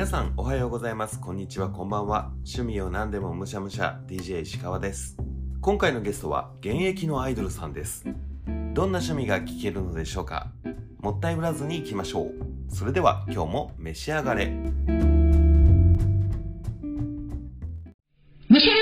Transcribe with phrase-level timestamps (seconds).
[0.00, 1.20] 皆さんおはようございます。
[1.20, 1.68] こんにちは。
[1.68, 2.30] こんばんは。
[2.36, 4.00] 趣味を何でもむしゃむしゃ。
[4.06, 5.18] DJ 石川です。
[5.60, 8.06] 今回のゲストは現役のアイドルさんです。
[8.72, 10.52] どんな趣味が聞けるのでしょうか？
[11.00, 12.32] もったいぶらずに行きましょう。
[12.74, 14.46] それでは今日も召し上がれ。
[14.46, 14.72] む
[18.58, 18.72] しゃ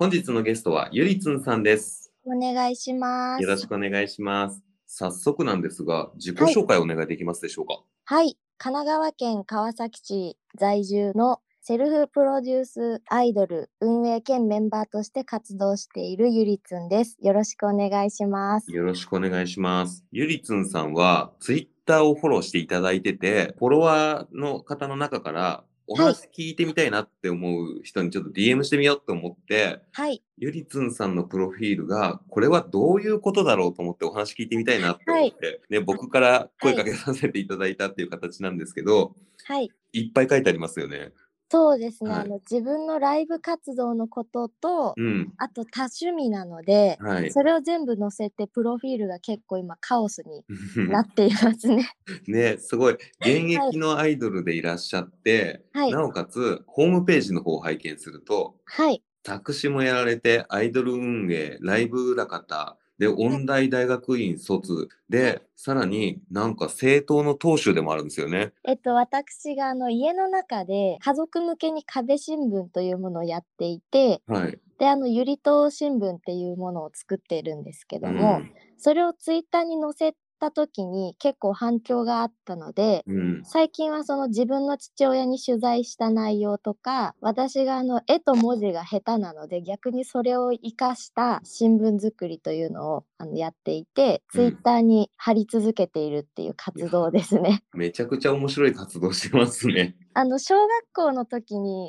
[0.00, 2.12] 本日のゲストはゆりつんさんです。
[2.24, 3.42] お願いします。
[3.44, 4.60] よろしくお願いします。
[4.88, 7.80] 早速なんですが自己紹介お願いできますでしょうか？
[8.04, 17.16] はい、神奈川県川崎市在住のセルフプロデュースアイドル運営兼メンバーとして活動しているゆりつんです。
[17.20, 18.72] よろしくお願いします。
[18.72, 20.04] よろしくお願いします。
[20.10, 41.12] ゆりつんさんは、ツイッターをフォローしていただいてて、フォロワーの方の中から、お話聞いてみたいなって思う人にちょっと DM してみようと思って、はい、ゆりつんさんのプロフィールが、これはどういうことだろうと思ってお話聞いてみたいなって思って、ね、僕から声かけさせていただいたっていう形なんですけど、はい、い、っぱい書いてありますよね。
[41.52, 42.20] そうですね、はい。
[42.20, 45.34] あの自分のライブ活動のことと、うん。
[45.36, 47.30] あと多趣味なので、はい。
[47.30, 50.46] それを全部載せてプロフィールが結構今カオスに
[50.88, 51.90] なっていますね。
[52.26, 52.94] ね、すごい。
[53.20, 55.92] 現役のアイドルでいらっしゃって、はい。
[55.92, 68.52] なおかつホームページの方を拝見するとはい、作詞もやられてアイドル運営ライブ裏方で音大大学院卒でさらになんか政党の党首でもあるんですよね。
[68.64, 74.56] えっと、私があの家の中で家族向けに壁新聞というものをやっていて、はい。
[74.78, 78.42] で、あの、ゆりと新聞っていうものを作っているんですけども、
[78.78, 97.62] それをツイッターに載せた時に結構反響があったので、うん、うん最近はその自分の父親に取材した内容とか、私があの絵と文字が下手なので逆にそれを活かした新聞作りというのをあのやっていて、うんツイッターに貼り続けているっていう活動ですね。
[97.74, 99.94] めちゃくちゃ面白い活動してますね。
[100.14, 101.88] あの小学校の時に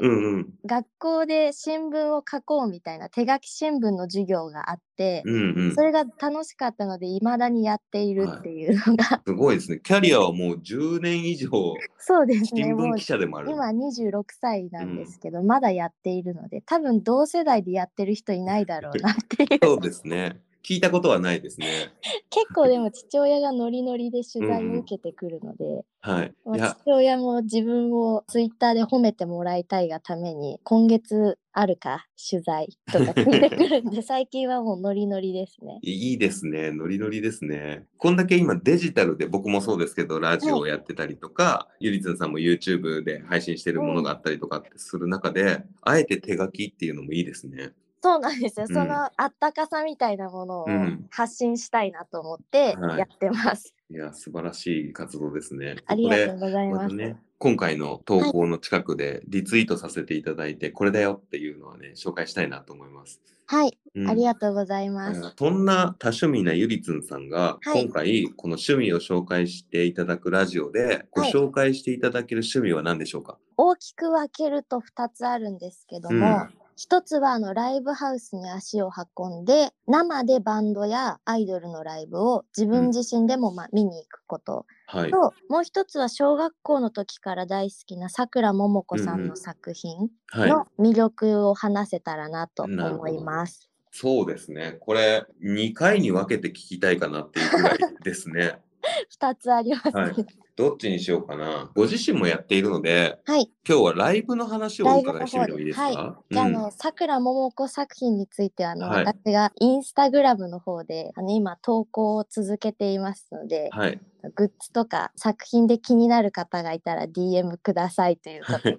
[0.66, 5.82] 学校で新聞を書こうみたいな手書き新聞の授業があって、うんうんそ。
[5.82, 9.80] れが楽しかったので未だにやっているっていうのが、すごいですね。
[9.82, 11.50] キャリアはもう10年以上
[11.98, 13.52] そうです新ねもう聞記者でもある。
[13.52, 20.42] 今26歳なんですけど、まだやっているので多分同世代でやってる人いないだろうなっていう そうですね。
[20.64, 21.92] 聞いたことはないですね。
[22.30, 26.34] 結構でも父親がノリノリで取材を受けてくるので、はい。
[26.46, 35.80] まあいや、父親も自分をツイッターで褒めてもらいたいがために今月あるか取材とか聞いてくるんで 最近はもうノリノリですね。
[35.82, 36.72] いいですね。
[36.72, 37.86] ノリノリですね。
[37.98, 47.74] こんだけ今デジタルで僕もそうですけど、ラジオをやってたりとか、ゆりつんさんも YouTube で配信してるものがあったりとかする中で、あえて手書きっていうのもいいですね。
[48.04, 53.74] そうなんですよ、うんそのあったかさみたいなものをうん発信したいなと思ってはいやってます。
[53.90, 55.76] いや、素晴らしい活動ですね。
[55.86, 56.96] ありがとうこございます。
[56.96, 63.22] れまたね、今回の投稿の近くでリツイートさせていただいて、これだよっていうのはね、紹介したいなと思います。
[63.46, 65.34] はい、うんありがとうございます。
[65.38, 85.12] そんな多趣味なゆりつんさんが、はい今回この趣味を紹介していただくラジオでごはい紹介していただける趣味は何でしょうか、大きく分けると2つあるんですけども、うん一つはあのライブハウスに足を運んで生でバンドやアイドルのライブを自分自身でもまあ見に行くことはい。
[85.12, 90.50] と、もう一つは小学校の時から大好きなさくらももこさうんうんんの作品はい。
[90.50, 93.70] の魅力を話せたらなと思なるほどいます。
[93.92, 94.78] そうですね。
[94.80, 98.60] これ、2回に分けて聞きたいかなっていうぐらいですね。
[99.20, 99.92] 2つありますね。
[99.94, 100.14] はい。
[100.56, 101.72] どっちにしようかな。
[101.74, 109.06] ご自身もやっているので、はい、今日はライブの話をお伺いしてみてもいいですか、ライブの方でじゃあ、あの、さくらももこ作品については、あの、はい。
[109.06, 114.00] 私がインスタグラムの方で、あの、今投稿を続けていますので、はい。
[114.36, 118.78] グッズとか作品で気になる方がいたら DM くださいということで、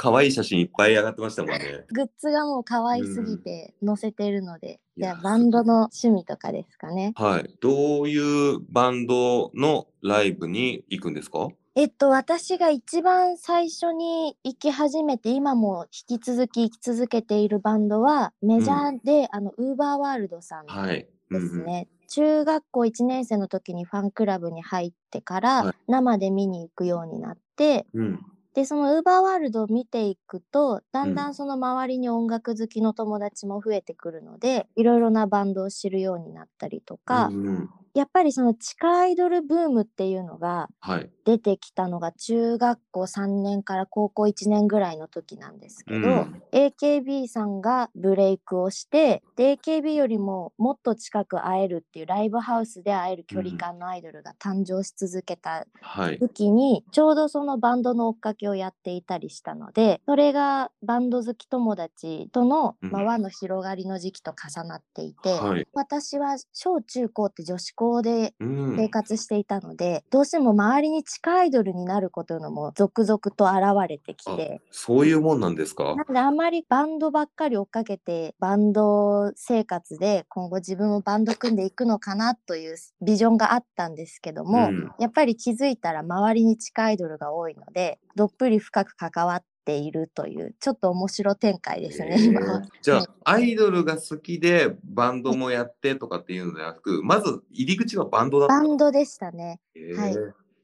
[0.00, 1.58] 可愛い写真いっぱい上がってましたもんね。
[1.92, 7.12] グッズがもう可愛すぎて載せてるので、いやじゃあバンドの趣味とかですかね。
[7.16, 7.50] はい。
[7.60, 11.48] どういうバンドのライブに行くんですか？
[11.74, 21.06] えっと、私が一番最初に行き始めて、今も引き続き行き続けているバンドは、メジャーで、あの、ウーバーワールドさんはい。
[21.30, 21.88] ですうんうんね。
[22.08, 28.20] 中学校1年生の時にファンクラブに入ってから、はい生で見に行くようになって、うん。
[28.58, 31.34] で、そのウーバーワールドを見ていくと、だんだうんん。
[31.34, 41.10] その周りに音楽好きの友達も増えてくるので、いろいろなバンドを知るようになったりとか、うんうんやっぱりその地下アイドルブームっていうのがはい。
[41.24, 56.18] 出てきたのが中学校3年から高校1年ぐらいの時なんですけど、うん AKB さんがブレイクをしてで AKB よりももっと近く会えるっていうライブハウスで会える距離感のアイドルが誕生し続けたはい。
[56.18, 65.66] 時にちょうどそのバンドの追っかけをやっていたりしたのでそれがバンド好き友達との、ま輪の広がりの時期と重なっていて、はい。
[65.74, 68.76] 私は小中高って女子校でうん。
[68.76, 74.60] 生活していたので、どうしても周りに地下アイドルになることのも続々と現れてきて。
[74.70, 75.94] そういうもんなんですか？
[75.94, 92.24] なのであんまりバンドばっかり追っかけてバンド生活で今後自分もバンド組んでいくのかなというビジョンがあったんですけども、うんやっぱり気づいたら周りに地下アイドルが多いのでどっぷり深く関わっているというちょっと面白展開ですね、へー。
[92.24, 92.40] 今。
[92.40, 92.62] は。
[92.80, 98.54] じゃあ、アイドルが好きでバンドもやってとかっていうのではなく、まず入り口はバンドだった。
[98.54, 99.60] バンドでしたね。
[99.74, 99.96] へー。
[99.96, 100.16] はい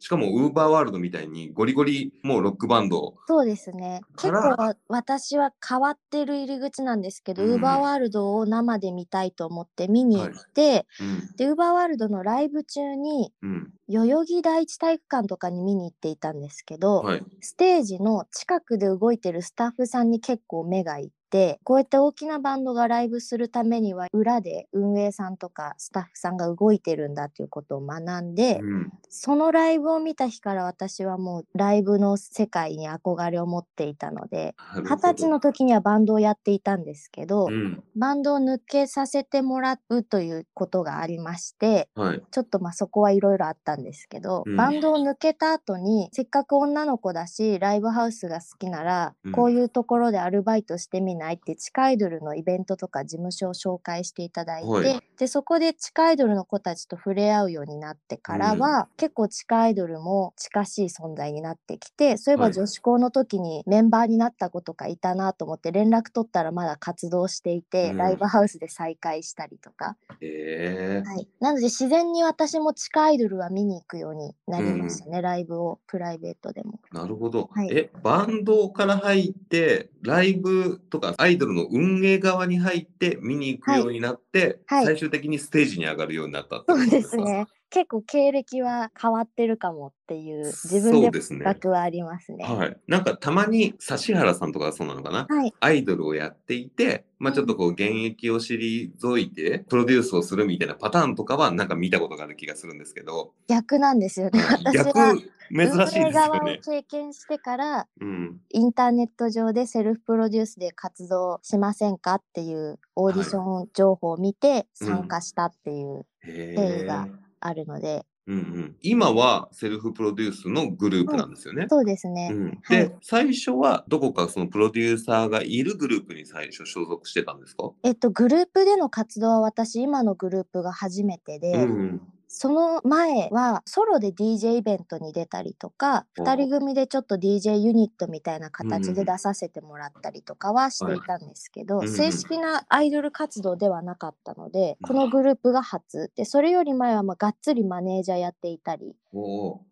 [0.04, 3.14] しかも、ウーバーワールドみたいにゴリゴリもうロックバンド。
[3.26, 4.02] そうですね。
[4.18, 11.36] 結構わ私は変わってる入り口なんですけど、うんウーバーワールドを生で見たいと思って見に行って、うん。
[11.36, 13.72] でウーバーワールドのライブ中にうん。
[13.88, 17.22] 代々木第一体育館とかに見に行っていたんですけど、はい。
[17.40, 28.92] ステージの近くで動いてるスタッフさんに結構目がいってこうやって大きなバンドがライブするためには裏で運営さんとかスタッフさんが動いてるんだということを学んで、うん。
[29.08, 37.82] そのライブを見た日から私はもうライブの世界に憧れを持っていたので二十歳の時にはバンドをやっていたんですけど、うん。
[37.96, 42.22] バンドを抜けさせてもらうということがありましてはい。
[42.30, 69.96] ちょっとまあそこはいろいろあったんですけど、うんバンドを抜けた後にせっかく女の子だしライブハウスが好きなら、うんこういうところでアルバイトしてみないって地下アイドルのイベントとか事務所を紹介していただいて、はいでそこで地下アイドルの子たちと触れ合うようになってからは、結構地下アイドルも近しい存在になってきてそういえばはい女子校の時にメンバーになった子とかいたなと思って連絡取ったらまだ活動していて、うんライブハウスで再会したりとか。
[70.20, 71.02] へえ。
[71.06, 76.80] はい、なので自然に私も地下アイドルは見に行くようになりましたね、ライブをプライベートでも。
[76.92, 77.50] なるほど。
[77.52, 84.86] はいえ、バンドから入って、ライブとかアイドルの運営側に入って見に行くようになって、はい。
[84.86, 87.46] 最終的にステージに上がるようになったってそうことですね。
[87.74, 92.44] 結構経歴は変わってるかもっていう自分でもそうですね自覚はありますね。
[92.44, 92.76] はい。
[92.86, 95.26] なんかたまに指原さんとかがそうなのかな？
[95.28, 104.40] はい、アイドルをやっていて、まあちょっとこう現役を退いてプロデュースをするみたいなパターンとかはなんか見たことがある気がするんですけど、逆なんですよね。
[104.40, 106.60] 私逆は珍しいです運営側をよね。
[106.64, 108.38] 経験してからうん。
[108.50, 117.23] インターネット上でセルフプロデュースで活動しませんかっていうオーディション情報を見てうん参加したっていうへ経緯がえ。
[117.46, 121.66] あるので、うんうん、今はセルフプロデュースのグループなんですよね。
[121.68, 122.30] そうですね。
[122.32, 122.96] うん、で、はい。
[123.02, 132.00] 最初はどこかそのプロデューサーがいるグループに最初所属してたんですか、えっと、グループでの活動は私今のグループが初めてで、うん
[132.36, 144.88] その前はソロで DJ イベントに出たりとかお2人組でちょっと DJ ユニットみたいな形うんで出させてもらったりとかはしていたんですけど、正式なアイドル活動ではなかったので、うん。
[144.88, 146.10] このグループが初。
[146.16, 148.96] でそれより前はまあがっつりマネージャーやっていたり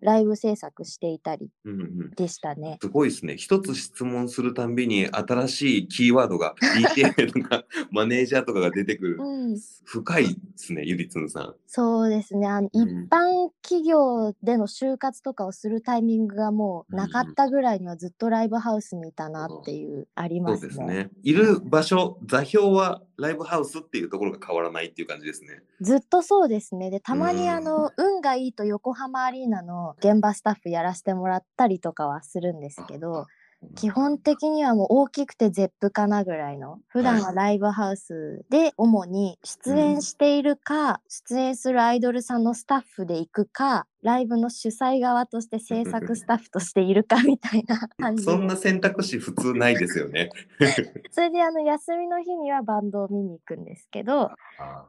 [0.01, 2.79] ライブ制作していたりうんうんでしたね。
[2.81, 3.37] すごいですね。
[3.37, 6.55] 一つ質問するたんびに新しいキーワードが
[6.97, 9.17] DJ とかマネージャーとかが出てくる。
[9.19, 11.55] うん、深いですね、ゆりつんさん。
[11.67, 20.67] そうですねあの、うん一般企業での就活とかをするタイミングがもうなかったぐらいにはずっとライブハウスにいたなっていうありそますね。
[20.67, 21.11] うですね。
[21.23, 25.63] いる場所、座標はライブハウスっていうところが変わらないっていう感じですね。
[25.81, 26.91] ずっとそうですね。
[26.91, 33.27] で、たまうんにあの、運がいいと横浜アリーナの現場スタッフやらせてもらったりとかはするんですけど、
[33.75, 48.27] 基本的にはもう大きくてゼップかなぐらいの、普段はライブハウスで主に出演しているか、出演するアイドルさんのスタッフで行くか、ライブの主催側として制作スタッフとしているか みたいな感じ。
[48.27, 50.31] でそんな選択肢普通ないですよね。
[51.11, 54.31] それであの休みの日にはバンドを見に行くんですけど、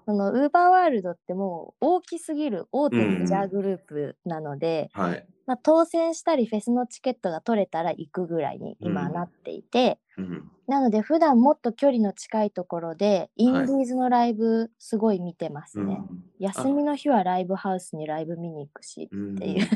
[0.05, 5.25] そのウーバーワールドってもう大きすぎる大手メジャーグループなので、はい。
[5.45, 10.51] まあ、当選したりフェスのチケットが取れたら行くぐらいに今はなっていて、うん。
[10.67, 16.01] なので普段もっと距離の近いところでインディーズのライブすごい見てますね。
[16.09, 19.67] うん休みの日はライブハウスにライブ見に行くしうんっていう、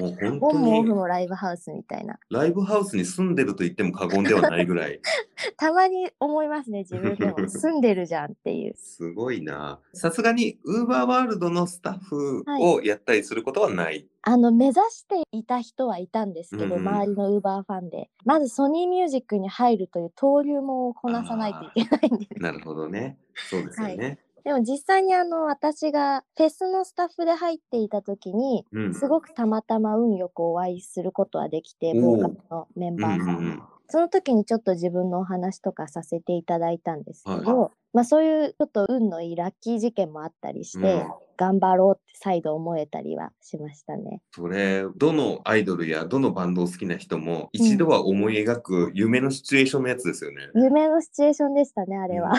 [0.00, 2.20] もうオンもオフにもライブハウスみたいな。
[2.30, 5.00] ライブハウスに住んでると言っても過言ではないぐらい
[5.58, 7.48] たまに思いますね、自分でも。
[7.48, 8.74] 住んでるじゃんっていう。
[8.76, 9.80] すごいな。
[9.92, 14.06] さすがにウーバーワールドのスタッフをやったりすることはない。
[14.22, 18.08] あの、目指していた人はいたんですけど、うんうん周りのウーバーファンで。
[18.24, 22.26] まずソニーミュージックに入るという登竜門をこなさないといけないんで。
[22.36, 23.18] なるほどね。
[23.50, 24.18] そうですよね。
[24.44, 28.94] でも実際にあの、私がフェスのスタッフで入っていた時に、うん。
[28.94, 33.40] すごくたまたま運よくお会いすることはできて、ボーカルのメンうんバーさんに。
[33.40, 44.22] うんうんその時にちょっと自分のお話とかさせていただいたんですけど、はまあそういうちょっと運のいいラッキー事件もあったりして、うん頑張ろうって再度思えたりはしましたね。
[44.32, 50.48] それ、どのアイドルやどのバンドを好きな人も一度は思い描く夢のシチュエーションのやつですよね。
[50.54, 52.30] 夢のシチュエーションでしたね、あれは。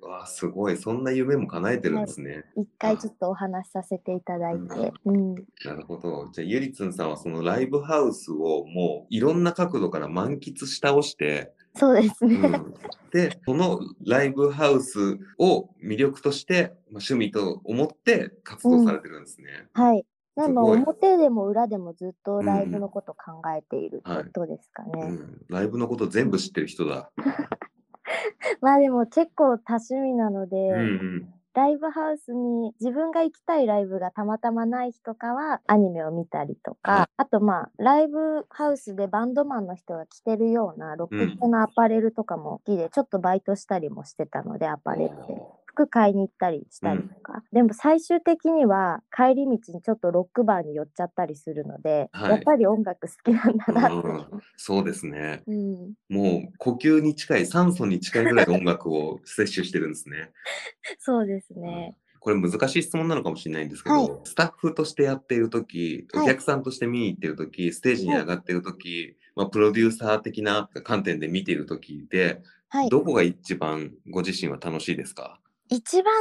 [0.00, 0.76] わあ、すごい。
[0.76, 2.44] そんな夢も叶えてるんですね。
[2.56, 4.92] 一回ちょっとお話しさせていただいて。
[5.04, 5.34] うん。
[5.64, 6.30] なるほど。
[6.32, 12.36] じゃあ、ゆりつんさんはそのライブハウスをもういろんな角度から満喫し倒して、そうですね。
[12.36, 12.74] うん、
[13.10, 19.66] で、そのライブハウスを魅力として、まあ、趣味と思って活動されてるんですね。
[19.72, 20.04] はい。
[20.36, 24.90] でもすごい表でも裏でもずっとライブのこと考えていることですかね。
[25.02, 27.10] うん、ライブのこと全部知ってる人だ。
[28.60, 31.34] まあでも結構多趣味なので、うんうん。
[31.54, 45.42] ライブハウスに自分が行きたいライブがたまたまない日とかはアニメを見たりとか、はいあとまあライブハウスでバンドマンの人が着てるようなロック系のアパレルとかも好きで、ちょっとバイトしたりもしてたのでアパレルで。
[45.70, 54.08] 服買いに行ったりしたりとか、でも最終的には帰り道にちょっとロックバーに寄っちゃったりするので、はいやっぱり音楽好きなんだなって。
[54.08, 55.42] うんそうですね。
[55.46, 60.32] うん、もう呼吸に近い、酸素に近いぐらいの音楽を摂取してるんですね。
[60.98, 61.96] そうですね。
[62.18, 72.88] これ難しい質問なのかもしれないんですけど、はいスタッフとしてやっているとき、はいお客さんとして見に行ってるとき、ステージに上がっているとき、まあ、プロデューサー的な観点で見ているときで、はい。
[72.88, 75.40] どこが一番ご自身は楽しいですか？
[75.72, 76.12] 一番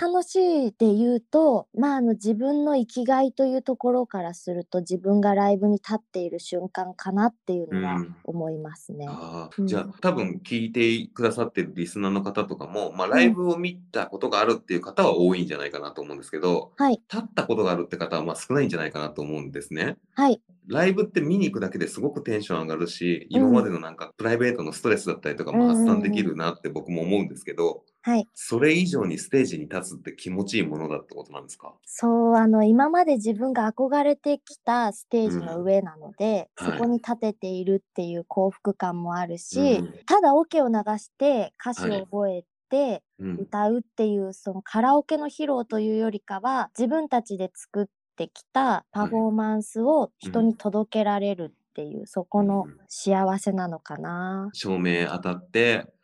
[0.00, 9.06] 楽しいで言うと、まあ、あの自分の生きがいというところからすると自分がライブに立っている瞬間かなっていうのはうん思いますね。
[9.06, 19.96] ああうんじゃあ多分聞いてくださってるリスナーの方とかも、まあ、ライブを見たことがあるっていう方は多いんじゃないかなと思うんですけど、はい立ったことがあるって方はまあ少ないんじゃないかなと思うんですね。
[20.14, 20.40] はい。
[20.66, 28.28] ライブって見に行くだけですごくテンション上がるし、うん今までのなんかプライベートのストレスだったりとかも発散できるなって僕も思うんですけど、はい。
[28.34, 31.74] それ以上にステージに立つって気持ちいいものだってことなんですか？
[31.86, 36.66] そう、あの、今まで自分が憧れてきたステージの上なので、うん。
[36.68, 36.78] はい。
[36.78, 43.38] そこに立てているっていう幸福感もあるし、うんただオケを流して歌詞はいを覚えて、うん。
[43.38, 54.50] 歌うっていうそのカラオケの披露というよりかは自分たちで作ってきたパフォーマンスを人に届けられるっていう、そこのうん幸せなのかな。
[54.52, 55.86] 照明当たって、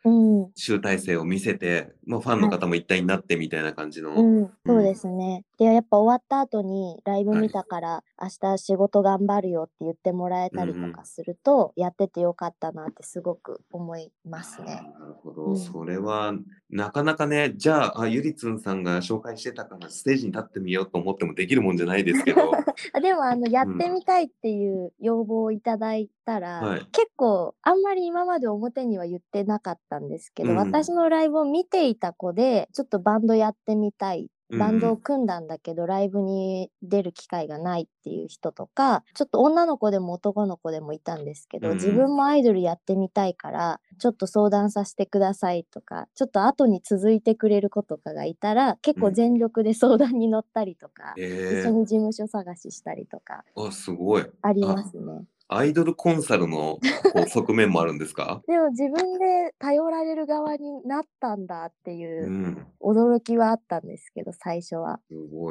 [0.55, 4.15] 集大成を見せて、まあ、ファンの方も一体になってみたいな感じの。
[4.15, 5.43] うん、そうですね。
[5.57, 14.81] でやっぱ終わった後にライブ見たから、明日仕事頑張るよって言ってもらえたりとかすると、やっててよかったなってすごく思いますね。
[14.99, 15.57] なるほど、うん。
[15.57, 16.33] それは
[16.71, 22.41] なかなかね、じゃあ、あゆりつんさんが紹介してたからステージに立ってみようと思ってもできるもんじゃないですけど、
[22.93, 26.87] あでもあのやってみたいっていう要望をいただいたら、はい。
[26.91, 30.57] 結構あんまり今まで表には言ってなかったんですけど、うん。
[30.57, 54.25] 私のライブを見ていた子でちょっとバンドやってみたいバンドをうん組んだんだけど、ライブに出る機会がないっていう人とかちょっと女の子でも男の子でもいたんですけど、うん自分もアイドルやってみたいからちょっと相談させてくださいとかちょっと後に続いてくれる子とかがいたら結構全力で相談に乗ったりとか、え一緒に事務所探ししたりとかー、あすごい。
[54.41, 55.23] ありますね。
[55.53, 56.79] アイドルコンサルの
[57.13, 58.41] こう 側面もあるんですか？
[58.47, 62.67] でも自分で頼られる側になったんだっていううん。
[62.81, 65.01] 驚きはあったんですけど最初は。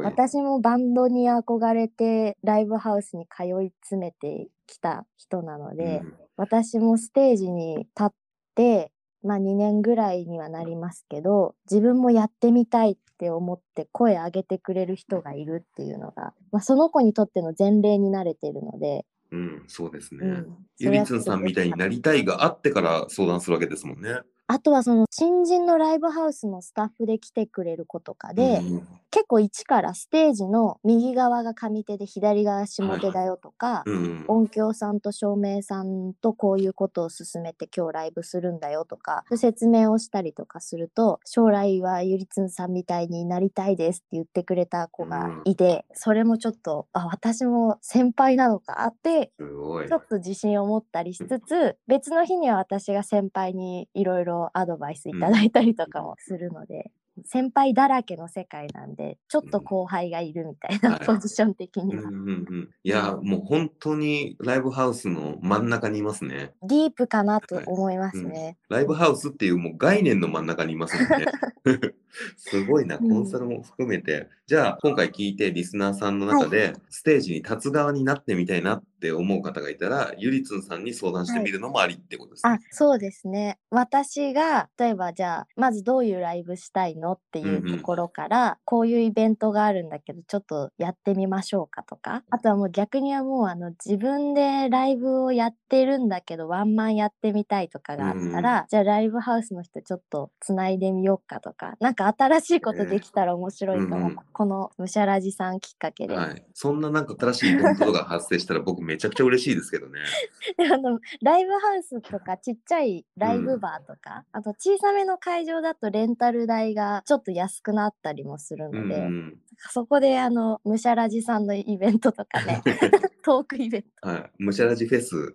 [0.02, 6.14] 私もバンドに憧れてライブハウスに通い詰めてきた人なので、うん。
[6.36, 8.10] 私もステージに立っ
[8.54, 8.90] て
[9.22, 20.26] まあ2年ぐらいにはなりますけど自分もやってみたいって思って声上げてくれる人がいるっていうのが、まあ、その子にとっての前例になれてるので、うん、そうですね。
[20.26, 24.20] うんゆりつんさんみたいになりたいがあってから相談するわけですもんね。
[24.46, 34.24] あとはその新人のライブハウスのスタッフで来てくれる子とかで、うん結構一からステージの右側が上手で左側下手だよとか、うん。
[34.28, 50.00] 音響さんと照明さんとこういうことを進めて今日ライブするんだよとか説明をしたりとかすると将来はゆりつんさんみたいになりたいですって言ってくれた子がいて、それもちょっとあ私も先輩なのかってちょ。
[50.00, 56.90] っと自信を持ったりしつつ別の日には私が先輩にいろいろアドバイスいただいたりとかもするので、
[57.24, 62.02] 先輩だらけの世界なんでちょっと後輩がいるみたいな、はいポジション的には。
[62.02, 62.68] うんうんうん。
[62.84, 66.52] いや、もう本当にライブハウスの真ん中にいますね。
[66.62, 68.58] ディープかなと思いますね。
[68.68, 71.26] ライブハウスっていうもう概念の真ん中にいますもんね。
[72.36, 74.28] すごいな、コンサルも含めて。
[74.46, 82.52] じゃあ、今回聞いてリスナーさんの中で、ステージに立つ側になってみたいなって思う方がいたら、ゆりつんさんに相談してみるのもありってことですね。
[82.52, 83.58] あそうですね。
[83.70, 92.22] 私が例えばじゃあまずどういうライブしたいのっていんうんうところから、こういうイベントがあるんだけどちょっとやってみましょうかとか。
[92.30, 101.74] あとはもう逆にはもうあの自分でライブをやってるんだけどワンマンやってみたいとかがあったら、じゃあライブハウスの人ちょっとつないでみようかとか。
[101.80, 104.16] なんか新しいことできたら面白いから、うんうん。
[104.32, 106.44] このむしゃらじさんきっかけで、はい。
[106.54, 110.00] そんななんか新しいイベントとか発生したら僕めちゃくちゃ嬉しいですけどね。
[110.58, 119.38] であのライブハウスとかちっちゃいライブバーとか、あと小さめの会場だとレンタル代がちょっと安くなったりもするうんので、うん。
[119.72, 122.62] そこであのむしゃらじさんのイベントとかね
[123.24, 124.30] トークイベントはい。
[124.38, 125.34] むしゃらじフェス、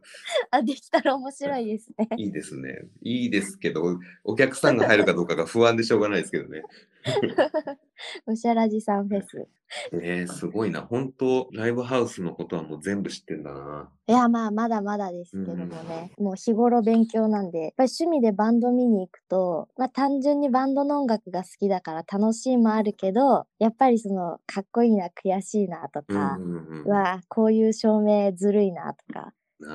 [0.52, 2.10] あできたら面白いですね。
[2.18, 2.86] いいですね。
[3.02, 6.64] いいですけど、お客さんが入るかどうかが不安でしょうがないですけどね。
[8.26, 9.48] むしゃらじさんフェス。
[9.94, 10.82] えー、すごいな。
[10.82, 13.90] 本当ライブハウスのことはもう全部知ってんだな。
[14.08, 26.84] いやまあまだまだですけどもね、もう日頃勉強なんでやっぱり趣味でバンド見に行くと、まあ、単純にバンドの音楽が好きだから楽しいもあるけどやっぱりそのかっこいいな悔しいなとか、うんうんうん。
[26.86, 29.34] うわあこういう照明ずるいなとか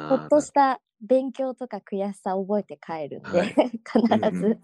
[0.08, 3.54] ほっとした勉強とか悔しさを覚えて帰るんで、はい。
[4.30, 4.60] 必ず。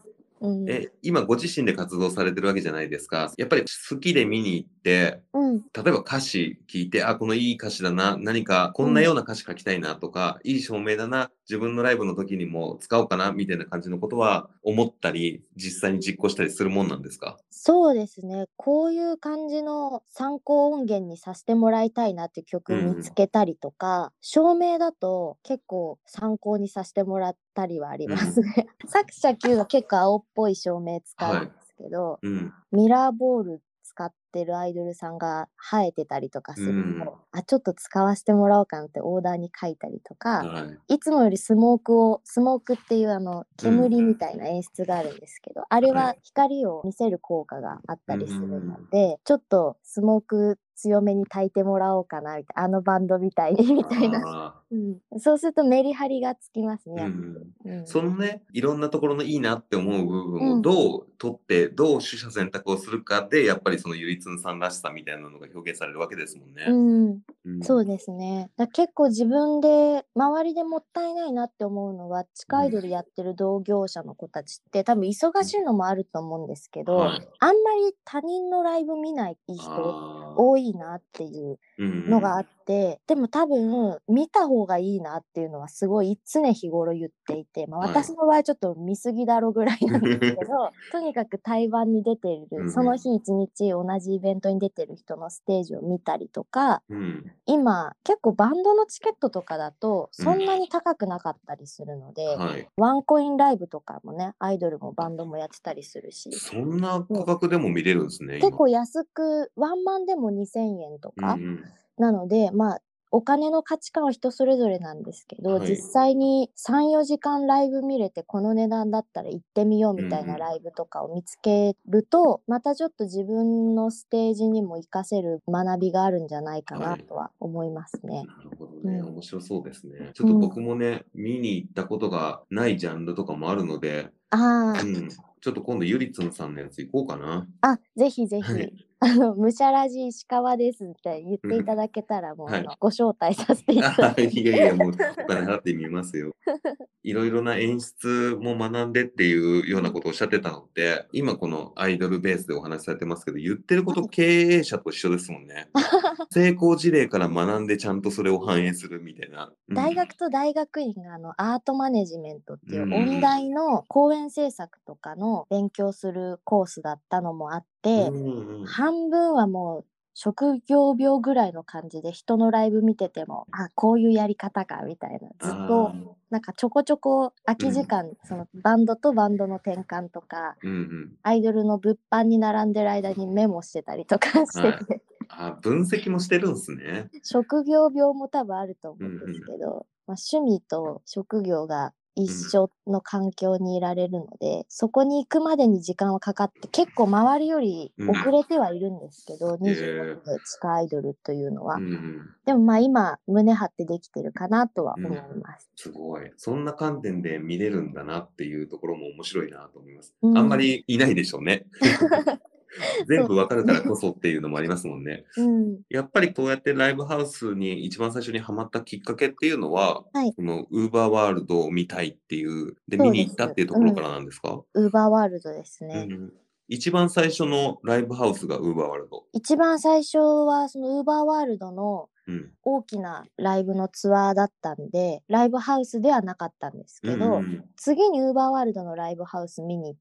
[0.47, 0.69] うん。
[0.71, 3.33] え、今ご自身で活動されてるわけじゃないですか。
[3.37, 17.37] やっぱり好きで見に行って、うん、例えば歌詞聞いて、あ、このいい歌詞だな、何かこんなような歌詞書きたいなとか、いい照明だな、自分のライブの時にも使おうかな、みたいな感じのことは思ったり、実際に実行したりするもんなんですか？
[17.51, 18.47] そうですね。
[18.57, 28.69] こういう感じの参考音源にさせてもらいたいなって曲を見つけたりとか、照明だと結構参考にさせてもらったりはありますね。
[28.87, 32.53] 作者 Q は結構青っぽい照明使うんですけど、うん。
[32.71, 37.27] ミラーボール使ってるアイドルさんが生えてたりとかすると、うん。
[37.33, 40.81] あちょっと使わせてもらおうかなってオーダーに書いたりとか、はい。
[40.89, 46.23] いつもよりスモークをスモークっていうあの煙みたいな演出があるんですけど、あれははい。
[46.23, 57.11] 光を見せる効果があったりするので、ちょっとスモーク強めに炊いてもらおうかなみたいなあのバンドみたいに みたいな、あうん、そうするとメリハリがつきますね。
[57.11, 57.11] ーう
[57.43, 57.53] ん。
[57.65, 57.85] うん。
[57.85, 60.59] そのね、いろんなところのいいなって思う部分うん。
[60.59, 66.65] をどう取って、どう取捨選択をするかで、やっぱりそのゆりつんさんらしさみたいなのが表現されるわけですもんね。
[66.69, 66.75] う
[67.15, 67.63] ん、うん。
[67.63, 68.51] そうですね。
[68.57, 77.29] だ結構自分で周りでもったいないなって思うのは地下アイドルやってる同業者の子たちって多分忙しいのもあると思うんですけど、はい。
[77.39, 79.99] あんまり他人のライブ見ない人
[80.35, 88.07] 多いなっていううんのがあって、でも多分見た方がいいなっていうのはすごい常日頃言っていて、まあ、はい。
[88.07, 102.69] 私の場合ちょっと見過ぎだろぐらいなんですけど とにかく対バンに出ていうんるその日一日同じイベントに出てる人のステージを見たりとかうん今結構バンドのチケットとかだとそんなに高くなかったりするので、はい。
[102.77, 108.39] ワンコインライブとかもねアイドルもバンドもやってたりするしそんな価格でも見れるんですね。
[108.39, 111.15] 結構安くワンマンでも2000円とか。
[111.17, 111.65] 今うんうん
[111.99, 112.81] なので、まあ、
[113.17, 115.71] お金の価値観は人それぞれなんですけど、はい。
[115.71, 120.39] 実際に3、4時間ライブ見れて、この値段だったら行ってみようみたいうんうなん。
[120.39, 127.05] ライブとかを見つけると、またちょっと自分のステージにも活かせる学びがあるんじゃないかはない。
[127.05, 128.25] とは思いますね。
[128.27, 129.09] なるほどね、うん。
[129.15, 130.11] 面白そうですね。
[130.13, 134.87] ちょっと僕もね、見に行ったことがないジャンルとかもあるので、あー。
[134.87, 137.47] うん、ちょっと今度ゆりつんさんのやつ行こうかな。
[137.63, 146.35] あ、ぜひぜひ、はいあの、むしゃらじ石川ですって言っていただけたら、もう、はいあのご招待させていただあき いやいや、もうお金払ってみますよ。
[147.03, 155.69] いろいろな演出も学んでっていうようなことをおっしゃってたので、今このアイドルベースでお話しされてますけど、言ってること経営者と一緒ですもんね。
[156.33, 159.53] 成功事例から学んでちゃんとそれを反映するみたいな。
[159.69, 175.29] うん大学と大学院があのアートマネジメントっていううん音大の講演制作とかの勉強するコースだったのもあって、うんうん半半分はもう職業病ぐらいの感じで人のライブ見ててもあこういうやり方かみたいな。
[175.39, 175.93] ずっと
[176.31, 181.13] なんかちょこちょこ空き時間、そのバンドとバンドの転換とかうんうん。
[181.23, 187.11] アイドルの物販に並んでる間にメモしてたりとかしてて、はいあ、分析もしてるんですね。
[187.23, 202.31] 職業病も多分あると思うんですけど、まあ、趣味と職業が一緒の環境にいられるので、そこに行くまでに時間はかかって結構周りより遅れてはいるんですけど、26で地下アイドルというのは、うんうん。
[202.47, 205.71] でもまあ今胸張ってできてるかなとは思います。
[205.77, 206.33] すごい。
[206.39, 210.15] そんな観点で見れるんだなっていうところも面白いなと思います。
[210.23, 211.67] うんあんまりいないでしょうね。
[213.09, 215.25] 全部わかるからこそっていうのもありますもんね。
[215.37, 226.07] うん、やっぱりこうやってライブハウスに一番最初にハマったきっかけっていうのは、はいこのウーバーワールドを見たいっていう、で、見に行ったっていうところからなんですか、ウーバーワールドですね。
[226.11, 226.33] うん
[226.69, 229.25] 一番最初のライブハウスがウーバーワールド。
[229.33, 232.51] 一番最初はそのウーバーワールドのうん。
[232.63, 240.01] 大きなライブのツアーだったんでライブハウスではなかったんですけど、うん次にウーバーワールドのライブハウス見に行っ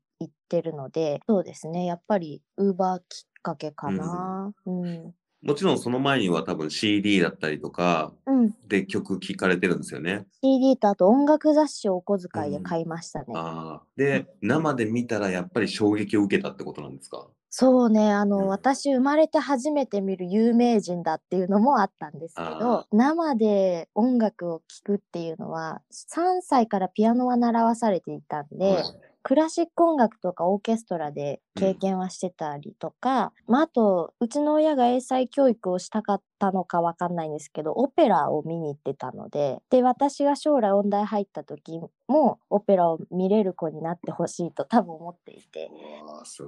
[0.50, 1.86] てるのでそうですね。
[1.86, 4.54] やっぱりウーバーきっかけかな。
[4.66, 5.14] うん。
[5.44, 10.26] もちろんその前には多分 CD だったりとかうん、で曲聴かれてるんですよね。
[10.42, 13.84] CD とあと音楽雑誌をお小遣いで買いましたね、ああ。
[13.96, 17.28] で、生で見たらやっぱり衝撃を受けたってことなんですか？
[17.52, 18.12] そうね。
[18.12, 18.48] あの、うん。
[18.48, 28.84] 私生まれて初めて見る有名人だっていうのもあったんですけあど生で音楽を聴くっていうのは3歳からピアノは習わされていたんで、はい
[29.26, 45.72] クラシック音楽とかオーケストラで経験はしてたりとか、まあ、あとうちの親が英才教育をしたかったのかわかんないんですけどオペラを見に行ってたのでで私が将来音大入った時もオペラを見れる子になってほしいと多分思っていて。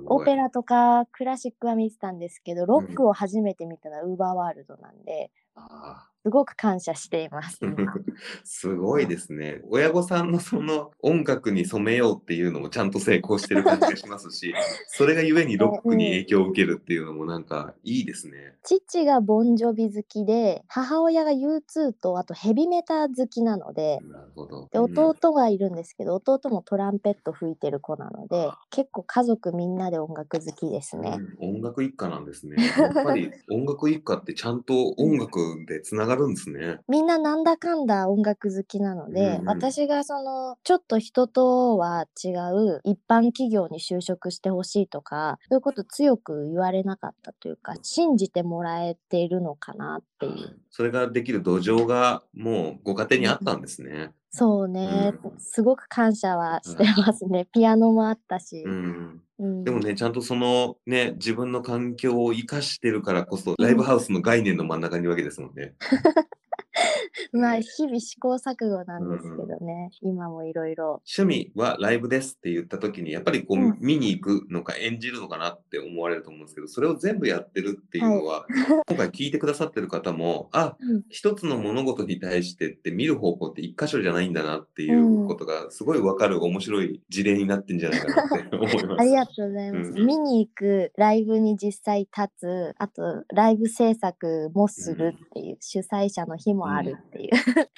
[0.05, 7.57] オペラとかクラシックは見てたんですけどロックを初めて見たのはウーバーワールドなんであすごく感謝しています。
[8.43, 9.61] すごいですね。
[9.69, 14.53] 親御さんのその音楽に染めようっていうのもちゃんと成功してる感じがしますし、
[14.89, 18.57] それがゆえにロックに影響を受けるっていうのもなんかいいですね。
[18.63, 24.67] 父がボンジョビ好きで母親が U2 とあとヘビメタ好きなのでなるほど。
[24.73, 31.17] でうん弟がいるんですけど、弟もトランペット吹いてる子なので結構家族みんなで音楽好きですね。
[31.39, 32.57] うん音楽一家なんですね。
[32.77, 36.79] やっぱり音楽一家ってちゃんと音楽でつながるんですね。
[36.87, 50.59] みんななんだかんだ音楽好きなので、うんうん私がそのちょっと人とは違う一般企業に就職してほしいとかそういうこと強く言われなかったというか信じてもらえているのかなっていう。
[50.69, 54.11] それができる土壌がもうご家庭にあったんですね。
[54.29, 57.47] そうね、うんすごく感謝はしてますね。
[57.51, 58.63] ピアノもあったし。
[58.65, 59.21] うん。
[59.39, 65.75] うんでもね、ちゃんとそのね、自分の環境を生かしてるからこそ、ライブハウスの概念の真ん中にいるわけですもんね。
[67.31, 71.01] まあ日々試行錯誤なんですけどね、今もいろいろ。
[71.17, 73.77] 趣味はライブですって言った時に、やっぱりこう、うん。
[73.79, 78.45] 見に行くのか演じるのかなって思われると思うんですけど、それを全部やってるっていうのは、
[78.87, 81.03] 今回聞いてくださってる方も、あ、うん。
[81.09, 88.85] 一つの物事に対してって見る方向って一箇所じゃないんだなっていうことがすごいわかる面白い事例になってんじゃないかなって思います。
[88.99, 89.91] ありがとうございます。
[89.91, 97.31] うん見に行く、ライブに実際立つ、あとライブ制作もするっていう、主催者の日もあるっていう。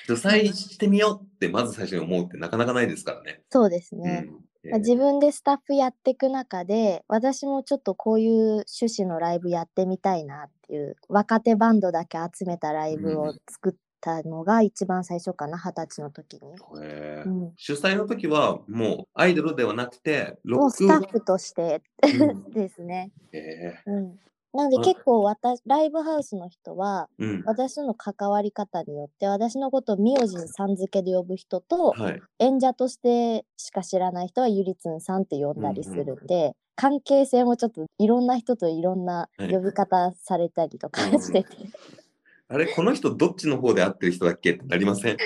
[0.08, 3.42] 主催してみようってまず最初に思うってなかなかないですからね。
[3.50, 4.26] そうですうんね。
[4.28, 16.54] えーまあ自分でスタッフやっていく中で私もちょっとこういう趣旨のライブやってみたいなっていう若手バンドだけ集めたライブを作ったのが一番最初かな二十歳の時に。
[16.84, 23.12] へーうん主催の時はもうアイドルではなくてロックもうスタッフとしてうん ですね。
[23.32, 24.20] へうん、
[24.54, 27.44] なのであ結構私ライブハウスの人はーうん。
[27.46, 32.22] 私との関わり方によって私のことを名字にさん付けで呼ぶ人とはい。
[32.40, 39.52] 演者としてしか知らない人はゆりつんさんって呼んだりするんで、関係性もちょっといろんな人といろんなはい。
[39.52, 41.20] 呼び方されたりとかうん。
[41.20, 41.48] してて、
[42.52, 44.54] あれこの人どっちの方で会ってる人だっけ？
[44.54, 45.18] ってなりません？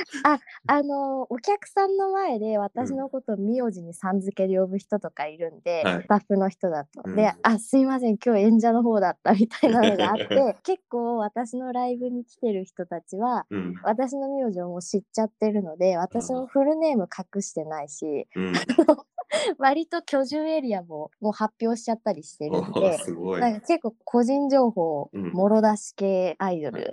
[0.67, 6.01] あのお客さんの前で私のことを名字にさん付けで呼ぶ人とかいるんで、はい。
[6.01, 7.01] スタッフの人だと。
[7.05, 7.15] うん。
[7.15, 13.75] で「あすいません今日演者の方だった」みたいなのがあって 結構私のライブに来てる人たちはうん。
[13.83, 18.53] 私の名字をもう知っちゃってるので私のフルネーム隠してないしうん
[19.57, 23.41] 割と居住エリアももう発表しちゃったりしてるんおですごい。
[23.41, 25.31] なんか結構個人情報うん。
[25.31, 26.83] もろ出し系アイドル、い。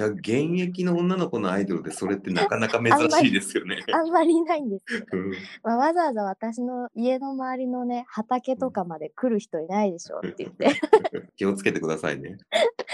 [0.00, 3.84] や、現役の女の子のアイドルでそれってなかなか 珍しいですよね。
[3.92, 5.32] あんまりいないんですけど、うん。
[5.62, 10.68] まあ、わざわざ私の家の周りのね畑とかまで来る人いないでしょって言って。
[11.36, 12.38] 気をつけてくださいね。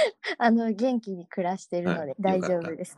[0.39, 2.97] あの元気に暮らしてるのではい大丈夫です。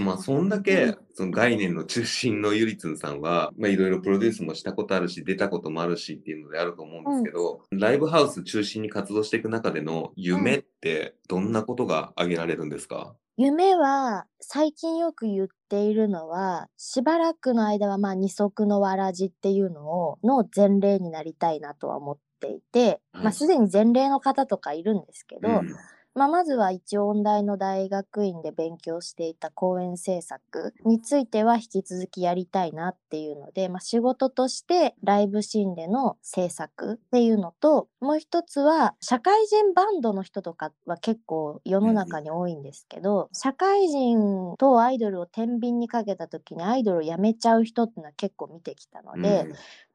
[0.00, 23.24] まあ、そんだけ その概念の中心のゆりつんさんは、まあ、いろいろプロデュースもしたことあるし、出たこともあるしっていうのであると思うんですけど、ライブハウス中心に活動していく中での夢ってどんなことが挙げられるんですか、夢は最近よく言っているのはしばらくの間はまあ二足のわらじっていうのをの前例になりたいなとは思っていて、はい。
[23.24, 25.74] まあすでに前例の方とかいるんですけど、うん
[26.14, 49.46] まあ、まずは一応音大の大学院で勉強していた講演制作については引き続きやりたいなっていうので、まあ、仕事としてライブシーンでの制作っていうのともう一つは社会人バンドの人とかは結構世の中に多いんですけど、社会人とアイドルを天秤にかけた時にアイドルを辞めちゃう人っていうのは結構見てきたので、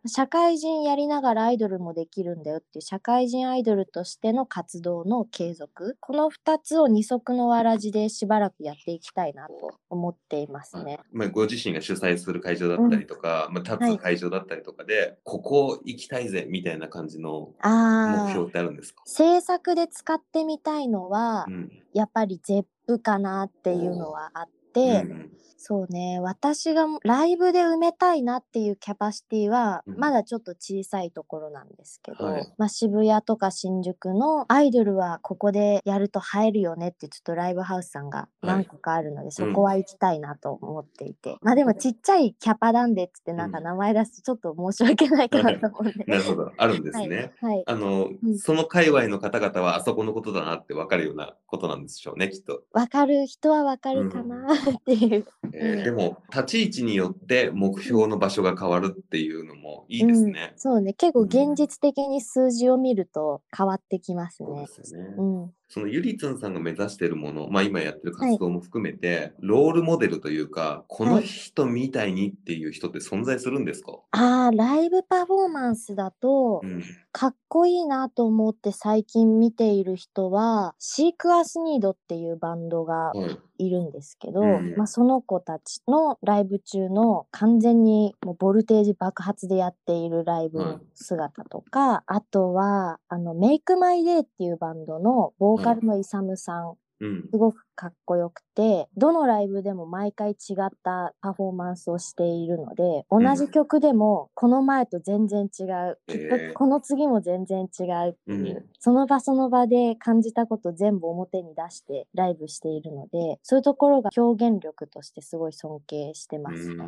[0.07, 5.97] 社会人やりながらアイドルもできるんだよっていう社会人アイドルとしての活動の継続。
[5.99, 10.99] この2つを二足のわらじでしばらくやっていきたいなと思っていますね。
[11.11, 21.71] まあ、ご自身が主催する会場だったりとか、まあ、立つ会場だったりとかで、ここ行きたいぜみたいな感じの目標ってあるんですか、制作で使ってみたいのは、うん。
[21.93, 25.29] やっぱり ZEP かなっていうのはあっうて、ん。
[25.61, 29.97] そうね私がライブで埋めたいなっていうキャパシティはうん。
[29.97, 32.53] まだちょっと小さいところなんですけど、はい。
[32.57, 43.63] まあ、渋谷とか新宿のアイドルはここでやると映えるよねってちょっとライブハウスさんが何個かあるので、そこは行きたいなと思っていて、まあでもちっちゃいキャパなんでっつってなんかうん。
[43.65, 46.05] 名前出すとちょっと申し訳ないかなと思うんで。
[46.07, 47.33] なるほど、あるんですね。
[47.41, 47.63] はい、はい。
[47.67, 48.39] あの、うん。
[48.39, 52.63] その界隈の方々はあそこのことだなって分かるようなことなんでしょうね、きっと。
[52.71, 53.27] わかる。
[53.27, 55.25] 人はわかるかなっていう。
[55.43, 60.49] うんえーでも、立ち位置によって目標の場所が変わるっていうのもいいですね。
[60.53, 64.67] うん、そうね結構うん現実的に数字を見ると変わってきますそうねで。
[64.67, 65.15] すよね。
[65.17, 76.83] うん、そのゆりつんさんが目指しているもの、まあ今やってる活動も含めて、ロールモデルというか、この人みたいにっていう人って存在するんですか、あーライブパフォーマンスだとうん。
[77.11, 83.37] かっこいいなと思って最近見ている人はシークアスニードっていうバンドがはい。
[83.59, 96.73] いるんですけど、うんまあ、その子たちのライブ中の完全にもうボルテージ爆発でやっているライブの姿とか、あとはあのメイクマイデーっていうバンドのボーカルのイサムさん。
[97.01, 97.29] うん。
[97.31, 108.65] すごくかっこよくてどのライブでも毎回違ったパフォーマンスをしているので同じ曲でもこの前と全然違う、きっとこの次も全然違うっていう、うん。
[108.79, 116.85] その場その場で感じたこと全部表に出してライブしているのでそういうところが表現力としてすごい尊敬してまうすね。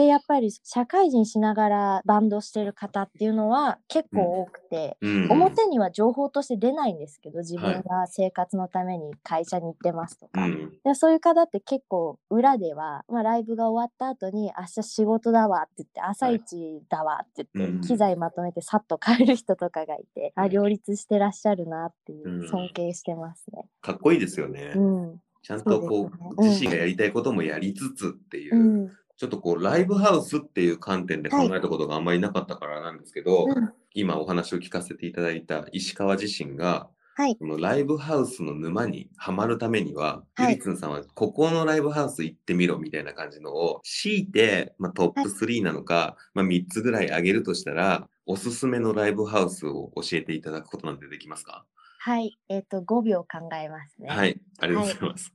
[0.00, 0.02] ん。
[0.02, 5.30] でやっぱり社会人しながらバンドしてる方っていうのは結構多くて、うん。
[5.30, 10.72] 表には情報として出ないんですけど自はい分が生活のために会社に行ってますとか、うん。
[10.84, 23.66] でそういう方って結構裏では、まあ、ライブが終わった後に明日仕事だわって言って朝一だわって言って、うん機材まとめてさっと帰る人とかがいて、あ両立してらっしゃるなっていううん尊敬してますね。
[23.80, 24.72] かっこいいですよね。
[24.74, 33.72] うん、ちゃんとこそうう、ね自身がやりたいこともやりつつっていう、うん、ちょっとこう、ライブハウスっていう観点で考えたことがあんまりなかったからなんですけど、うん。
[33.92, 40.54] 今お話を聞かせていただいた石川自身が、はい、このライブハウスの沼にはまるためには、はい。
[40.54, 51.64] ゆりつんさんはここのライブハウス行ってみろみたいな感じのを強いて、まあ、トップ3なのか、まあ、3つぐらい上げるとしたら、おすすめのライブハウスを教えていただくことなんてできますか？
[52.00, 54.08] はい、えっ、と5秒考えますね。
[54.08, 55.32] はい、ありがとうございます。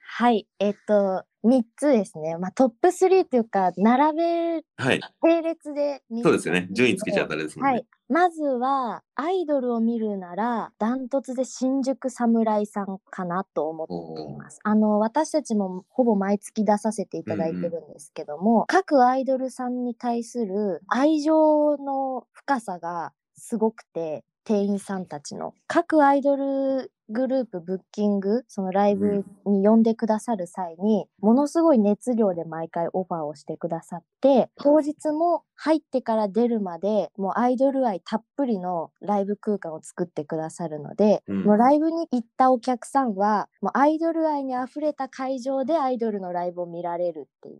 [0.00, 2.36] はい、えっ、と3つですね。
[2.38, 6.68] まあトップ3というか並べはい、並列で3つそうですよね。
[6.72, 7.62] 順位つけちゃったらですね。
[7.62, 14.60] はい、まずはアイドルを見るならダントツで新宿侍さんかなと思っています。
[14.62, 41.42] あの私たちもほぼ毎月出させていただいてるんですけども、各アイドルさんに対する愛情の深さがすごくて店員さんたちの各アイドルグループブッキングそのライブに呼んでくださる際に、ものすごい熱量で毎回オファーをしてくださって当日も入ってから出るまでもうアイドル愛たっぷりのライブ空間を作ってくださるので、うん。
[41.44, 47.52] もうライブに行ったお客さんはもうアイドル愛にあふれた会場でアイドルのライブを見られるってい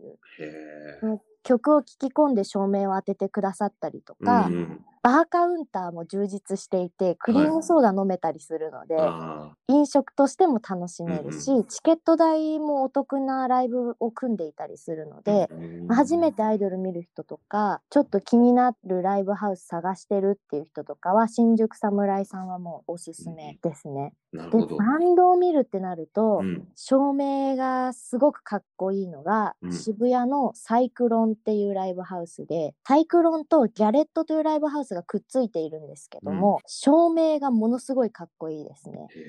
[1.13, 1.21] う。
[1.43, 24.13] 曲を聴き込んで照明を当ててくださったりとか、うんバーカウンターも充実していてクリームソーダ飲めたりするので、あ飲食としても楽しめるし、うんチケット代もお得なライブを組んでいたりするので、ーまあ初めてアイドル見る人とかちょっと気になるライブハウス探してるっていう人とかは新宿侍さんはもうおすすめですね。
[24.31, 24.77] でなるほど。
[24.77, 26.67] バンドを見るってなると、うん。
[26.75, 29.73] 照明がすごくかっこいいのが、うん。
[29.73, 39.11] 渋谷のサイクロンっていうライブハウスでサイクロンとギャレットというライブハウスがくっついているんですけども、照明がものすごいかっこいいですね。
[39.15, 39.19] へ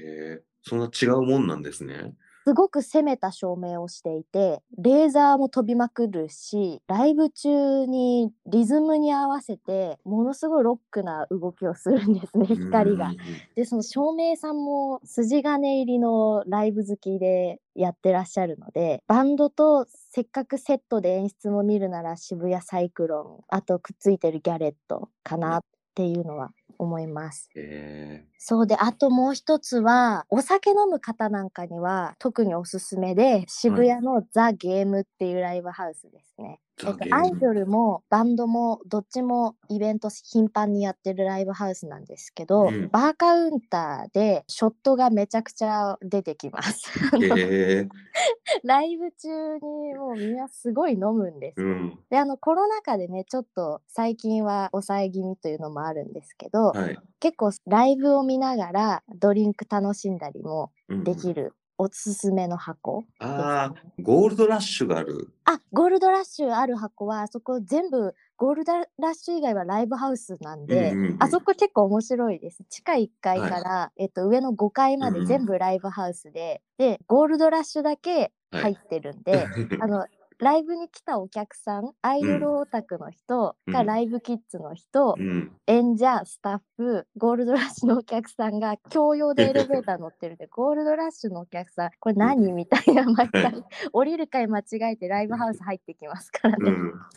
[0.40, 2.14] え、そんな違うもんなんですね。
[2.44, 13.16] すごく攻めた照明をしていてレーザーも飛びまくるしライブ中にリズムに合わせてものすごいロックな動きをするんですね光がうん。
[13.54, 27.50] でその照明さんも筋金入りのライブ好きでやってらっしゃるのでバンドとせっかくセットで演出も見るなら渋谷サイクロンあとくっついてるギャレットかなっていうのは思います。
[27.56, 28.28] へえ。
[28.38, 36.60] そうであともう一つはお酒飲む方なんかには特におすすめで渋谷のザ・ゲームっていうライブハウスですね。
[36.76, 46.90] ザえっとアイドルもバンドもどっちもイベント頻繁にやってるライブハウスなんですけど、うんバーカウンターでショットがめちゃくちゃ出てきます。
[47.22, 47.88] え。
[48.62, 51.66] ライブ中にもうみんなすごい飲むんですよ。
[51.66, 51.98] うん。
[52.10, 56.98] であのコロナ禍でねちょっと最近は抑え気味というのもあるんですけど、はい。
[57.20, 65.30] 結構ライブを見ながらドリンク楽しんだりもうんできるおすすめの箱ね、ああ、ゴールドラッシュがある。
[65.44, 71.16] あゴールドラッシュある箱はあそこ全部ゴールドラッシュ以外はライブハウスなんで、うんうんうん。
[71.20, 72.64] あそこ結構面白いです。
[72.68, 79.46] 地下1階から、えっと、上の5階まで全部ライブハウスで、でゴールドラッシュだけ入ってるんで、
[79.80, 80.06] あの
[80.38, 85.52] ライブに来たお客さんアイドルオタクの人がうんライブキッズの人、うん。
[85.66, 96.70] 演者スタッフゴールドラッシュのお客さんが共用でエレベーター乗ってるんで ゴールドラッシュのお客さんこれ何みたいな毎回降りる階間違えて ライブハウス入ってきますからね。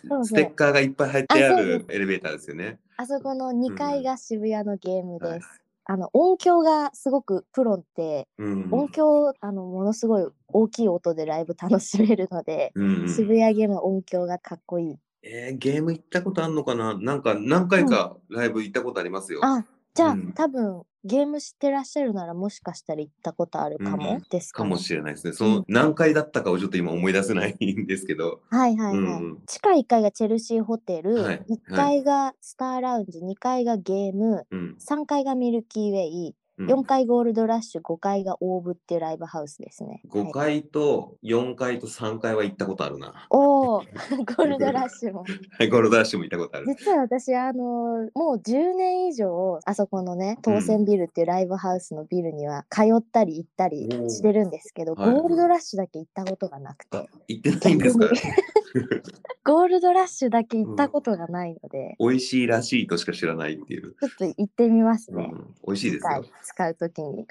[0.10, 0.26] うん。
[0.26, 2.80] ステッカーがいっぱい入ってあるエレベーターですよね。
[2.98, 5.32] あそこの2階が渋谷のゲームです。
[5.32, 8.68] はいあの音響がすごくプロってうん。
[8.72, 14.96] 音響あのものすごい大きい音でライブ楽しめるので、うんうん渋谷ゲームは音響がかっこいい。
[15.24, 16.98] えー、ゲーム行ったことあるのかな？
[16.98, 19.40] なんか何回かライブ行ったことありますよ。
[19.44, 24.70] あじゃあ、うん多分ゲーム知ってらっしゃるならもしかしたら行ったことあるかもうんですかね。
[24.70, 25.34] かもしれないですね。
[25.34, 28.42] その何回だったかをちょっと今思い出せないんですけど。
[28.50, 29.22] はいはいはい。
[29.22, 34.78] うん地下1階がチェルシーホテル、はい1階がスターラウンジ、2階がゲーム、うん。
[34.80, 40.02] 3階がミルキーウェイ、うん4階ゴールドラッシュ、5階がオーブっていうライブハウスですね。
[40.10, 43.28] 5はい、階と4階と3階は行ったことあるな。
[43.30, 45.24] おお、 ゴールドラッシュも。
[45.58, 46.66] はい、ゴールドラッシュも行ったことある。
[46.68, 58.08] 実は私、あのもう10年以上、あそこのね、当選ビルっていうライブハウスのビルには通ったり行ったりしてるんですけど、はいゴールドラッシュだけ行ったことがなくて、あ、行ってないんですか？
[58.08, 59.04] 逆
[59.48, 63.94] ゴールドラッシュだけ行ったことがないので、美味しいらしいとしか知らないっていう。
[63.94, 65.30] ちょっと行ってみますね。
[65.32, 67.28] うん、美味しいですよ使うときに。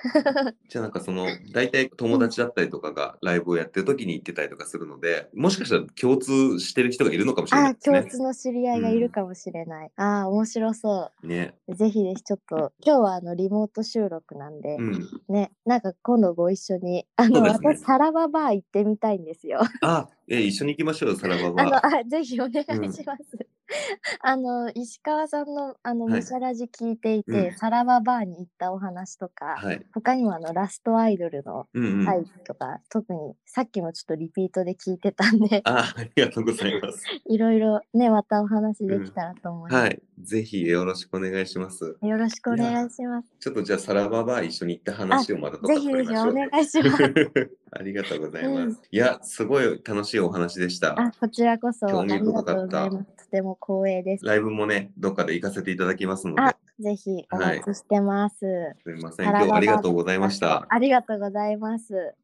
[0.69, 8.11] じゃあなんかその大体友達だったりとかがライブをやってる時に行ってたりとかするのでもしかしたら共通してる人がいるのかもしれなあいですね共。
[8.11, 9.91] 通の知り合いがいるかもしれない。
[9.97, 11.55] ああ、面白そね。
[11.69, 11.75] う。
[11.75, 15.09] ぜひぜひちょっと、今日はあのリモート収録なんで、うん。
[15.29, 19.61] ね、なんか今度ご一緒に、あの、ね私、サラババー行ってみたいんですよ。
[19.81, 21.83] あ、え一緒に行きましょうよ、さらばあの、は。
[21.87, 23.39] あぜひお願いします。
[24.21, 29.87] あの、石川さんの、あの、はいむしゃらじ聞いていて、うんサラババーに行ったお話とか、はい。
[29.93, 32.05] 他にもあの、ラストアイドルのうんうん。
[32.05, 37.05] 回とか、特にさっきもちょっとリピートで聞いてたんで、あ、ありがとうございます。
[37.27, 39.83] いろいろね、またお話できたらと思います。
[39.83, 40.03] はい。
[40.23, 41.97] ぜひよろしくお願いします。
[42.01, 43.29] よろしくお願いします。
[43.41, 46.33] ちょっとじゃあ、さらばは一緒に行った話をまたどっかぜひぜひお。
[46.33, 47.51] 願いします。
[47.73, 48.59] ありがとうございます。
[48.61, 50.99] うんいや、すごい楽しいお話でした。
[50.99, 53.25] あ、こちらこそありがとうございます。
[53.27, 54.25] とても光栄です。
[54.25, 58.37] ライブもね、どっかで行かせていただきますので、あぜひお待ちしてます。
[58.39, 59.27] すみません。
[59.27, 60.67] 今日はありがとうございました。
[60.69, 62.15] ありがとうございます。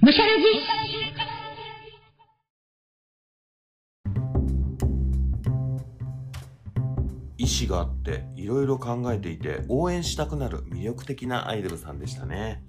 [0.00, 0.42] むしゃらじ
[7.42, 12.62] 意志があっていろいろ考えていて応援したくなる魅力的なアイドルさんでしたね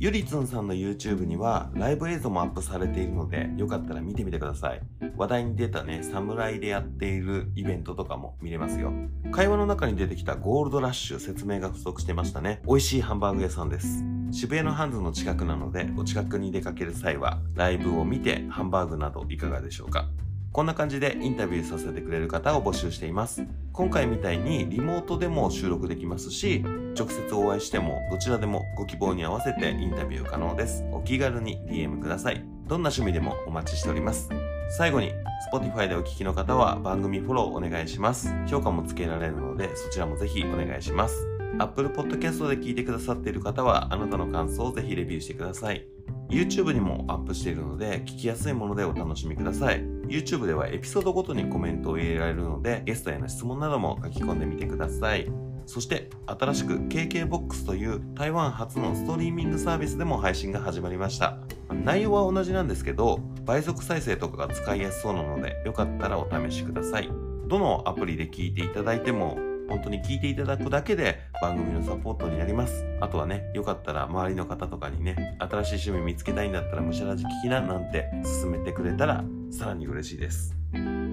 [0.00, 4.80] ゆりつんさんの YouTube にはライブ映像もアップされているのでよかったら見てみてください。
[5.16, 8.92] 話題に出たね侍でやっているイベントとかも見れますよ。
[9.32, 12.62] 会話の中に出てきたゴールドラッシュ説明が不足してましたね。
[12.64, 14.04] 美味しいハンバーグ屋さんです。
[14.30, 20.08] 渋谷のハンズの近くなのでお近くに出かける際はライブを見てハンバーグなどいかがでしょうか。
[20.52, 23.46] こんな感じでインタビューさせてくれる方を募集しています。
[23.72, 26.64] 今回みたいにリモートでも収録できますし
[26.98, 30.84] 直接お会いしてもどちらでもご希望に合わせてインタビュー可能です。
[30.90, 32.44] お気軽に DM ください。
[32.66, 34.28] どんな趣味でもお待ちしております。
[34.70, 35.12] 最後に
[35.52, 38.34] Spotify でお聞きの方は番組フォローお願いします。
[38.46, 41.26] 評価もつけられるのでそちらもぜひお願いします。
[41.58, 45.97] Apple Podcast で聞いてくださっている方はあなたの感想をぜひレビューしてください。
[46.28, 49.82] YouTube にもアップしているので聞きやすいものでお楽しみください。
[50.08, 55.30] YouTube ではエピソードごとにコメントを入れられるのでゲストへの質問なども書き込んでみてください。
[55.66, 61.38] そして新しく KKBOX という台湾初のストリーミングサービスでも配信が始まりました。
[61.84, 67.10] 内容は同じなんですけど倍速再生とかが使いやすそうなのでよかったらお試しください。
[67.48, 69.38] どのアプリで聞いていただいても
[69.68, 72.84] 本当に聞いていただくだけで番組のサポートになります。
[73.00, 78.10] あとはねよかったら周りの方とかにね新しい趣味見つけたいんだったらむしゃらじ聞きななんて
[78.42, 80.54] 勧めてくれたらさらに嬉しいです。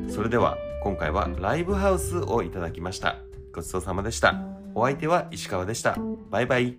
[0.07, 3.17] それでは今回はライブハウスをいただきました。
[3.53, 4.35] ごちそうさまでした。
[4.73, 5.97] お相手は石川でした。
[6.29, 6.77] バイバイ。